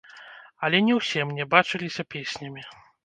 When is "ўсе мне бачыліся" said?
0.99-2.07